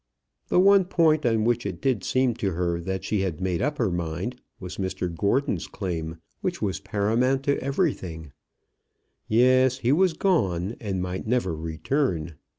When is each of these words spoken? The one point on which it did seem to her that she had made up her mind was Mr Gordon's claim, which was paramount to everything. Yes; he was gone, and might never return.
The 0.47 0.59
one 0.59 0.85
point 0.85 1.27
on 1.27 1.43
which 1.43 1.63
it 1.63 1.79
did 1.79 2.03
seem 2.03 2.33
to 2.37 2.53
her 2.53 2.79
that 2.81 3.03
she 3.03 3.21
had 3.21 3.39
made 3.39 3.61
up 3.61 3.77
her 3.77 3.91
mind 3.91 4.41
was 4.59 4.77
Mr 4.77 5.15
Gordon's 5.15 5.67
claim, 5.67 6.17
which 6.41 6.59
was 6.59 6.79
paramount 6.79 7.43
to 7.43 7.61
everything. 7.63 8.31
Yes; 9.27 9.77
he 9.77 9.91
was 9.91 10.13
gone, 10.13 10.75
and 10.79 11.03
might 11.03 11.27
never 11.27 11.55
return. 11.55 12.33